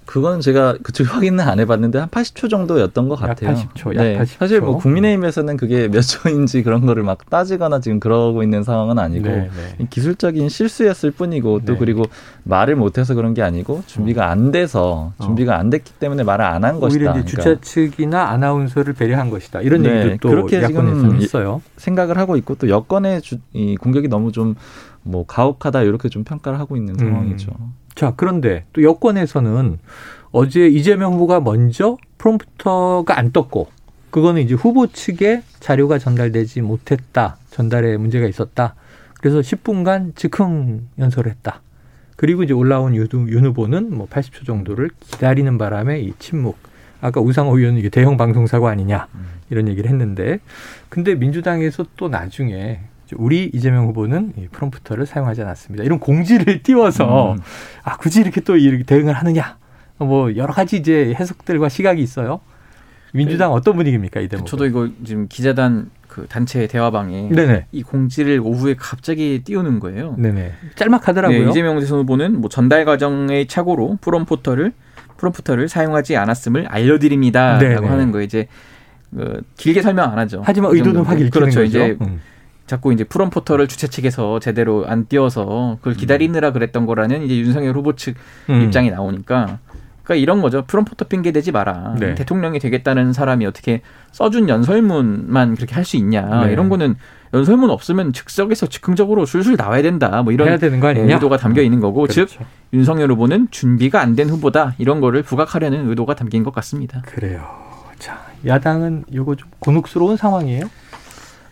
[0.05, 3.55] 그건 제가 그쪽 확인은 안 해봤는데 한 80초 정도였던 것약 같아요.
[3.55, 4.25] 80초, 약 네, 80초.
[4.39, 9.29] 사실 뭐 국민의힘에서는 그게 몇 초인지 그런 거를 막 따지거나 지금 그러고 있는 상황은 아니고
[9.29, 9.87] 네, 네.
[9.89, 11.79] 기술적인 실수였을 뿐이고 또 네.
[11.79, 12.03] 그리고
[12.43, 16.81] 말을 못해서 그런 게 아니고 준비가 안 돼서 준비가 안 됐기 때문에 말을 안 한
[16.81, 17.11] 것이다.
[17.13, 19.61] 오히려 이제 그러니까 주최 측이나 아나운서를 배려한 것이다.
[19.61, 21.61] 이런 네, 얘기도 또 그렇게 지금 했어요.
[21.77, 24.55] 생각을 하고 있고 또 여권의 주, 이 공격이 너무 좀
[25.03, 26.99] 뭐 가혹하다 이렇게 좀 평가를 하고 있는 음.
[26.99, 27.51] 상황이죠.
[27.95, 29.79] 자, 그런데 또 여권에서는
[30.31, 33.67] 어제 이재명 후보가 먼저 프롬프터가 안 떴고
[34.11, 37.37] 그거는 이제 후보 측에 자료가 전달되지 못했다.
[37.49, 38.75] 전달에 문제가 있었다.
[39.19, 41.61] 그래서 10분간 즉흥 연설을 했다.
[42.15, 46.57] 그리고 이제 올라온 윤, 후- 윤 후보는 뭐 80초 정도를 기다리는 바람에 이 침묵.
[47.01, 49.07] 아까 우상호 의원은 이게 대형 방송 사고 아니냐
[49.49, 50.39] 이런 얘기를 했는데
[50.87, 52.79] 근데 민주당에서 또 나중에
[53.17, 55.83] 우리 이재명 후보는 이 프롬프터를 사용하지 않았습니다.
[55.83, 57.39] 이런 공지를 띄워서 음.
[57.83, 59.57] 아 굳이 이렇게 또 이렇게 대응을 하느냐
[59.97, 62.41] 뭐 여러 가지 이제 해석들과 시각이 있어요.
[63.13, 64.45] 민주당 어떤 분위기입니까 이 대목?
[64.47, 70.15] 저도 이거 지금 기자단 그 단체 대화방에 네네 이 공지를 오후에 갑자기 띄우는 거예요.
[70.17, 71.45] 네네 짤막하더라고요.
[71.45, 74.73] 네, 이재명 대선 후보는 뭐 전달 과정의 착오로 프롬포터를
[75.17, 77.87] 프롬프터를 사용하지 않았음을 알려드립니다라고 네네.
[77.87, 78.47] 하는 거 이제
[79.15, 80.41] 그 길게 설명 안 하죠.
[80.43, 81.03] 하지만 그 의도는.
[81.03, 81.59] 확 읽히는 그렇죠.
[81.59, 81.63] 거죠.
[81.63, 82.21] 이제 음.
[82.71, 87.97] 자꾸 이제 프롬포터를 주최 측에서 제대로 안 띄워서 그걸 기다리느라 그랬던 거라는 이제 윤석열 후보
[87.97, 88.15] 측
[88.49, 88.61] 음.
[88.61, 89.59] 입장이 나오니까
[90.03, 90.63] 그러니까 이런 거죠.
[90.65, 91.95] 프롬포터 핑계 대지 마라.
[91.99, 92.15] 네.
[92.15, 93.81] 대통령이 되겠다는 사람이 어떻게
[94.13, 96.45] 써준 연설문만 그렇게 할 수 있냐.
[96.45, 96.53] 네.
[96.53, 96.95] 이런 거는
[97.33, 100.21] 연설문 없으면 즉석에서 즉흥적으로 술술 나와야 된다.
[100.23, 101.09] 뭐 이런 해야 되는 거 아니냐?
[101.09, 102.45] 예, 의도가 담겨 있는 거고 즉 그렇죠.
[102.71, 107.01] 윤석열 후보는 준비가 안 된 후보다 이런 거를 부각하려는 의도가 담긴 것 같습니다.
[107.05, 107.41] 그래요.
[107.99, 110.65] 자 야당은 이거 좀 곤혹스러운 상황이에요.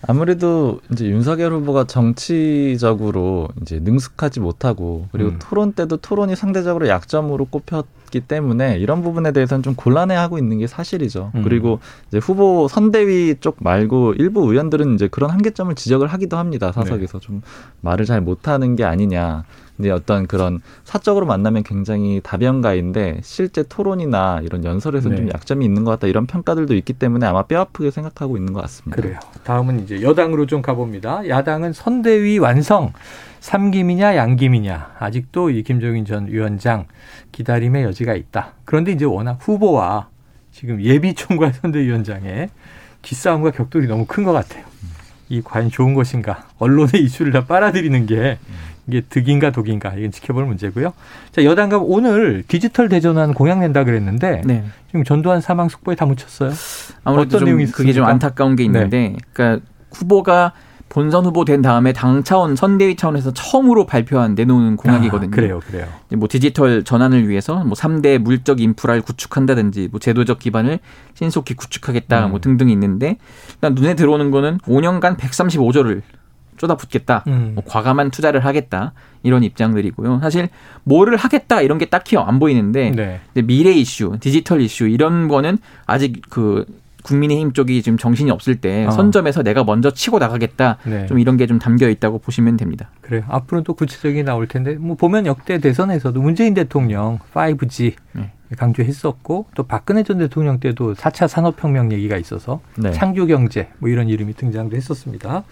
[0.07, 5.39] 아무래도 이제 윤석열 후보가 정치적으로 이제 능숙하지 못하고 그리고 음.
[5.39, 11.31] 토론 때도 토론이 상대적으로 약점으로 꼽혔기 때문에 이런 부분에 대해서는 좀 곤란해하고 있는 게 사실이죠.
[11.35, 11.43] 음.
[11.43, 16.71] 그리고 이제 후보 선대위 쪽 말고 일부 의원들은 이제 그런 한계점을 지적을 하기도 합니다.
[16.71, 17.41] 사석에서 좀
[17.81, 19.43] 말을 잘 못하는 게 아니냐.
[19.79, 25.21] 근데 어떤 그런 사적으로 만나면 굉장히 다변가인데 실제 토론이나 이런 연설에서는 네.
[25.21, 29.01] 좀 약점이 있는 것 같다 이런 평가들도 있기 때문에 아마 뼈아프게 생각하고 있는 것 같습니다.
[29.01, 29.17] 그래요.
[29.45, 31.29] 다음은 이제 여당으로 좀 가봅니다.
[31.29, 32.91] 야당은 선대위 완성.
[33.39, 36.85] 삼김이냐 양김이냐 아직도 이 김종인 전 위원장
[37.31, 38.55] 기다림의 여지가 있다.
[38.65, 40.09] 그런데 이제 워낙 후보와
[40.51, 42.49] 지금 예비 총괄 선대위원장의
[43.01, 44.65] 기싸움과 격돌이 너무 큰 것 같아요.
[45.29, 46.47] 이 과연 좋은 것인가?
[46.57, 48.39] 언론의 이슈를 다 빨아들이는 게
[48.89, 50.93] 이게 득인가 독인가 이건 지켜볼 문제고요.
[51.31, 54.65] 자 여당과 오늘 디지털 대전환 공약 낸다 그랬는데 네.
[54.87, 56.51] 지금 전두환 사망 숙보에 다 묻혔어요.
[57.03, 58.11] 아무래도 어떤 내용이 좀 그게 좀 있습니까?
[58.11, 60.53] 안타까운 게 있는데, 그러니까 후보가
[60.89, 65.29] 본선 후보 된 다음에 당 차원 선대위 차원에서 처음으로 발표한 내놓은 공약이거든요.
[65.31, 65.85] 아, 그래요, 그래요.
[66.17, 70.79] 뭐 디지털 전환을 위해서 뭐 3대 물적 인프라를 구축한다든지 뭐 제도적 기반을
[71.13, 72.31] 신속히 구축하겠다 음.
[72.31, 73.17] 뭐 등등이 있는데
[73.53, 76.01] 일단 눈에 들어오는 거는 5년간 135조를
[76.59, 77.23] 쏟아붓겠다.
[77.27, 77.51] 음.
[77.55, 78.93] 뭐 과감한 투자를 하겠다.
[79.23, 80.19] 이런 입장들이고요.
[80.21, 80.49] 사실
[80.83, 83.19] 뭐를 하겠다 이런 게 딱히 안 보이는데 네.
[83.43, 86.65] 미래 이슈, 디지털 이슈 이런 거는 아직 그
[87.03, 88.91] 국민의힘 쪽이 지금 정신이 없을 때 어.
[88.91, 90.77] 선점에서 내가 먼저 치고 나가겠다.
[90.83, 91.05] 네.
[91.07, 92.89] 좀 이런 게 좀 담겨 있다고 보시면 됩니다.
[93.01, 93.23] 그래요.
[93.29, 98.31] 앞으로는 또 구체적이 나올 텐데 뭐 보면 역대 대선에서도 문재인 대통령 5G 네.
[98.57, 102.91] 강조했었고 또 박근혜 전 대통령 때도 4차 산업혁명 얘기가 있어서 네.
[102.91, 105.43] 창조경제 뭐 이런 이름이 등장도 했었습니다.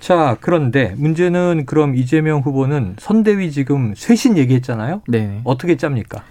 [0.00, 5.02] 자 그런데 문제는 그럼 이재명 후보는 선대위 지금 쇄신 얘기했잖아요.
[5.08, 5.40] 네.
[5.44, 6.22] 어떻게 짭니까?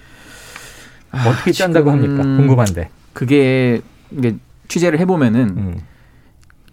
[1.11, 2.23] 아, 어떻게 짠다고 합니까?
[2.23, 2.89] 궁금한데.
[3.13, 4.35] 그게 이게
[4.67, 5.81] 취재를 해보면은 음.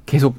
[0.07, 0.37] 계속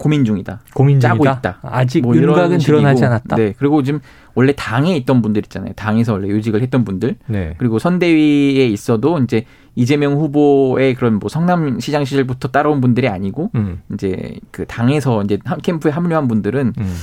[0.00, 0.60] 고민 중이다.
[0.72, 1.38] 고민 짜고 중이다.
[1.40, 1.58] 있다.
[1.62, 2.56] 아직 뭐 윤곽은.
[2.56, 3.36] 드러나지 않았다.
[3.36, 3.52] 네.
[3.58, 4.00] 그리고 지금
[4.34, 5.74] 원래 당에 있던 분들 있잖아요.
[5.76, 7.16] 당에서 원래 요직을 했던 분들.
[7.26, 7.54] 네.
[7.58, 13.82] 그리고 선대위에 있어도 이제 이재명 후보의 그런 뭐 성남시장 시절부터 따라온 분들이 아니고 음.
[13.92, 16.94] 이제 그 당에서 이제 한- 캠프에 합류한 분들은 음.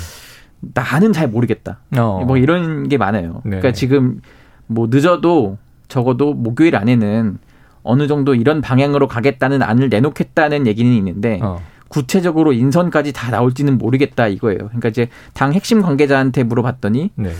[0.73, 1.77] 나는 잘 모르겠다.
[1.97, 2.23] 어.
[2.25, 3.41] 뭐 이런 게 많아요.
[3.45, 3.57] 네.
[3.59, 4.21] 그러니까 지금
[4.65, 7.37] 뭐 늦어도 적어도 목요일 안에는
[7.83, 11.61] 어느 정도 이런 방향으로 가겠다는 안을 내놓겠다는 얘기는 있는데 어.
[11.89, 14.57] 구체적으로 인선까지 다 나올지는 모르겠다 이거예요.
[14.59, 17.31] 그러니까 이제 당 핵심 관계자한테 물어봤더니 네.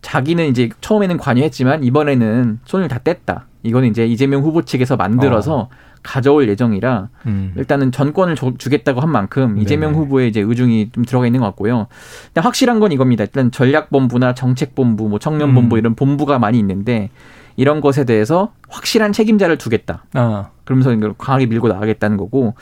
[0.00, 3.42] 자기는 이제 처음에는 관여했지만 이번에는 손을 다 뗐다.
[3.62, 5.68] 이거는 이제 이재명 후보 측에서 만들어서
[6.02, 7.52] 가져올 예정이라 음.
[7.56, 10.02] 일단은 전권을 줘- 주겠다고 한 만큼 이재명 네네.
[10.02, 11.86] 후보의 이제 의중이 좀 들어가 있는 것 같고요.
[12.26, 13.22] 근데 확실한 건 이겁니다.
[13.22, 15.78] 일단 전략본부나 정책본부, 뭐 청년본부 음.
[15.78, 17.10] 이런 본부가 많이 있는데
[17.54, 20.04] 이런 것에 대해서 확실한 책임자를 두겠다.
[20.14, 20.48] 아.
[20.64, 22.54] 그러면서 강하게 밀고 나가겠다는 거고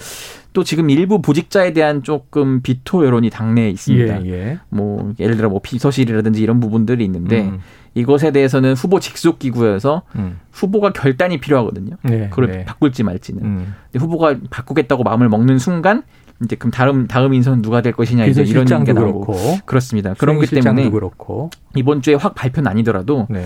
[0.53, 4.27] 또 지금 일부 보직자에 대한 조금 비토 여론이 당내에 있습니다.
[4.27, 4.59] 예, 예.
[4.69, 7.61] 뭐 예를 들어 뭐 비서실이라든지 이런 부분들이 있는데 음.
[7.95, 10.39] 이것에 대해서는 후보 직속 기구여서 음.
[10.53, 11.97] 후보가 결단이 필요하거든요.
[12.03, 12.29] 네.
[12.31, 12.65] 그걸 네.
[12.65, 13.43] 바꿀지 말지는.
[13.45, 13.75] 음.
[13.97, 16.03] 후보가 바꾸겠다고 마음을 먹는 순간
[16.45, 20.15] 이제 그럼 다음 다음 인선 누가 될 것이냐 이제 이런 게 나오고 그렇고 그렇습니다.
[20.15, 23.45] 그런 것 때문에 그렇고 이번 주에 확 발표는 아니더라도 네.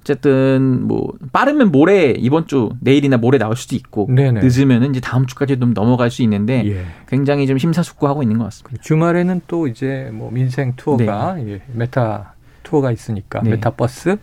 [0.00, 4.40] 어쨌든 뭐 빠르면 모레 이번 주 내일이나 모레 나올 수도 있고 네네.
[4.40, 6.84] 늦으면은 이제 다음 주까지 좀 넘어갈 수 있는데 예.
[7.08, 8.80] 굉장히 좀 심사숙고하고 있는 것 같습니다.
[8.82, 13.50] 주말에는 또 이제 뭐 민생 투어가 예, 메타 투어가 있으니까 네.
[13.50, 14.16] 메타 버스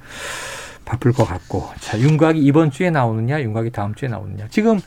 [0.85, 4.79] 바쁠 것 같고 자 윤곽이 이번 주에 나오느냐 윤곽이 다음 주에 나오느냐 지금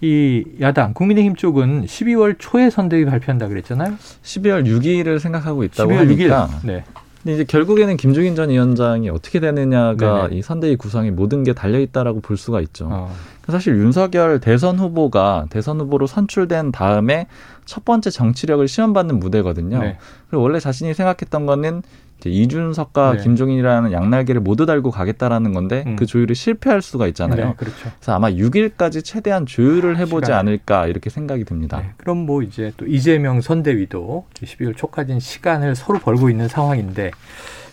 [0.00, 3.94] 이 야당 국민의힘 쪽은 12월 초에 선대위 발표한다 그랬잖아요.
[4.22, 6.28] 12월 6일을 생각하고 있다고 12월 6일.
[6.28, 6.84] 하니까 네.
[7.22, 10.36] 근데 이제 결국에는 김종인 전 위원장이 어떻게 되느냐가 네네.
[10.36, 12.88] 이 선대위 구성에 모든 게 달려 있다라고 볼 수가 있죠.
[12.90, 13.12] 어.
[13.48, 17.26] 사실 윤석열 대선 후보가 대선 후보로 선출된 다음에
[17.64, 19.80] 첫 번째 정치력을 시험받는 무대거든요.
[19.80, 19.98] 네.
[20.28, 21.82] 그리고 원래 자신이 생각했던 거는
[22.18, 23.22] 이제 이준석과 네.
[23.22, 25.96] 김종인이라는 양날개를 모두 달고 가겠다라는 건데 음.
[25.96, 27.48] 그 조율이 실패할 수가 있잖아요.
[27.48, 27.90] 네, 그렇죠.
[27.98, 30.38] 그래서 아마 6일까지 최대한 조율을 해보지 시간을.
[30.38, 31.78] 않을까 이렇게 생각이 듭니다.
[31.78, 37.10] 네, 그럼 뭐 이제 또 이재명 선대위도 12월 초까지는 시간을 서로 벌고 있는 상황인데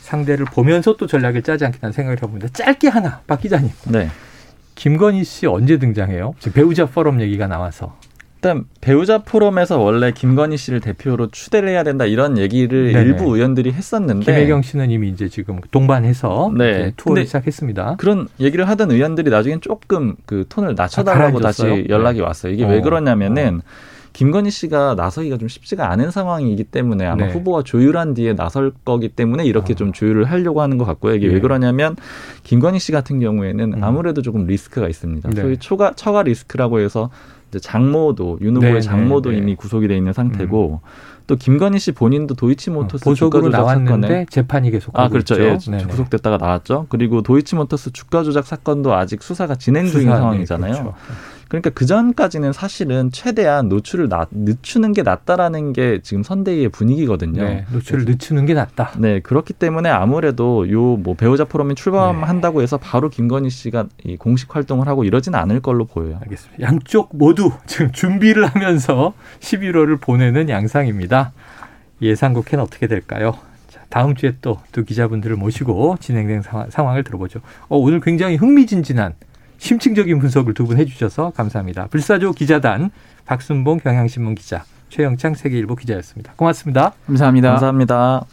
[0.01, 2.49] 상대를 보면서 또 전략을 짜지 않겠다는 생각을 해봅니다.
[2.49, 3.71] 짧게 하나, 박 기자님.
[3.87, 4.09] 네.
[4.75, 6.35] 김건희 씨 언제 등장해요?
[6.53, 7.95] 배우자 포럼 얘기가 나와서.
[8.43, 13.05] 일단 배우자 포럼에서 원래 김건희 씨를 대표로 추대를 해야 된다 이런 얘기를 네네.
[13.05, 16.91] 일부 의원들이 했었는데 김혜경 씨는 이미 이제 지금 동반해서 네.
[16.97, 17.95] 투어를 시작했습니다.
[17.99, 21.41] 그런 얘기를 하던 의원들이 나중엔 조금 그 톤을 낮춰달라고 아?
[21.41, 22.51] 다시 연락이 왔어요.
[22.51, 22.67] 이게 어.
[22.67, 23.61] 왜 그러냐면은
[24.13, 27.33] 김건희 씨가 나서기가 좀 쉽지가 않은 상황이기 때문에 아마 네.
[27.33, 29.75] 후보와 조율한 뒤에 나설 거기 때문에 이렇게 어.
[29.75, 31.15] 좀 조율을 하려고 하는 것 같고요.
[31.15, 31.33] 이게 예.
[31.33, 31.95] 왜 그러냐면
[32.43, 33.83] 김건희 씨 같은 경우에는 음.
[33.83, 35.29] 아무래도 조금 리스크가 있습니다.
[35.31, 35.41] 네.
[35.41, 37.09] 소위 초가 처가 리스크라고 해서
[37.49, 39.41] 이제 장모도 윤 후보의 네, 장모도 네, 네.
[39.41, 40.81] 이미 구속이 돼 있는 상태고
[41.25, 45.35] 또 김건희 씨 본인도 도이치모터스 보석으로 주가 조작 사건에 재판이 계속 아 그렇죠.
[45.41, 45.57] 예.
[45.87, 46.87] 구속됐다가 나왔죠.
[46.89, 50.73] 그리고 도이치모터스 주가 조작 사건도 아직 수사가 진행 중인 수사, 네, 상황이잖아요.
[50.73, 50.93] 그렇죠.
[51.53, 57.43] 그러니까 그 전까지는 사실은 최대한 노출을 낮, 늦추는 게 낫다라는 게 지금 선대위의 분위기거든요.
[57.43, 58.93] 네, 노출을 늦추는 게 낫다.
[58.97, 64.55] 네, 그렇기 때문에 아무래도 요 뭐 배우자 포럼이 출범한다고 해서 바로 김건희 씨가 이 공식
[64.55, 66.17] 활동을 하고 이러진 않을 걸로 보여요.
[66.23, 66.63] 알겠습니다.
[66.63, 71.33] 양쪽 모두 지금 준비를 하면서 11월을 보내는 양상입니다.
[72.01, 73.37] 예상국회는 어떻게 될까요?
[73.69, 77.41] 자, 다음 주에 또 두 기자분들을 모시고 진행된 상황, 상황을 들어보죠.
[77.69, 79.13] 어, 오늘 굉장히 흥미진진한
[79.63, 81.87] 심층적인 분석을 두 분 해주셔서 감사합니다.
[81.87, 82.91] 불사조 기자단
[83.25, 86.33] 박순봉 경향신문 기자, 최영창 세계일보 기자였습니다.
[86.35, 86.91] 고맙습니다.
[87.07, 87.51] 감사합니다.
[87.51, 88.25] 감사합니다.